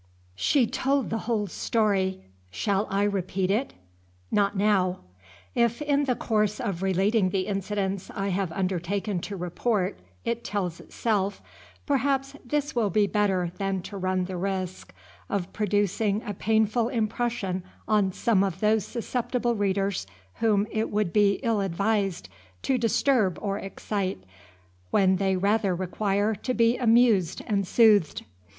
She 0.35 0.65
told 0.65 1.11
the 1.11 1.19
whole 1.29 1.45
story; 1.45 2.21
shall 2.49 2.87
I 2.89 3.03
repeat 3.03 3.51
it? 3.51 3.75
Not 4.31 4.57
now. 4.57 5.01
If, 5.53 5.79
in 5.79 6.05
the 6.05 6.15
course 6.15 6.59
of 6.59 6.81
relating 6.81 7.29
the 7.29 7.41
incidents 7.45 8.09
I 8.15 8.29
have 8.29 8.51
undertaken 8.51 9.19
to 9.19 9.35
report, 9.37 9.99
it 10.25 10.43
tells 10.43 10.79
itself, 10.79 11.39
perhaps 11.85 12.35
this 12.43 12.73
will 12.75 12.89
be 12.89 13.05
better 13.05 13.51
than 13.59 13.83
to 13.83 13.97
run 13.97 14.25
the 14.25 14.37
risk 14.37 14.91
of 15.29 15.53
producing 15.53 16.23
a 16.23 16.33
painful 16.33 16.89
impression 16.89 17.61
on 17.87 18.11
some 18.11 18.43
of 18.43 18.59
those 18.59 18.83
susceptible 18.83 19.53
readers 19.53 20.07
whom 20.39 20.65
it 20.71 20.89
would 20.89 21.13
be 21.13 21.33
ill 21.43 21.61
advised 21.61 22.27
to 22.63 22.79
disturb 22.79 23.37
or 23.39 23.59
excite, 23.59 24.23
when 24.89 25.17
they 25.17 25.35
rather 25.37 25.75
require 25.75 26.33
to 26.33 26.55
be 26.55 26.75
amused 26.75 27.43
and 27.45 27.67
soothed. 27.67 28.23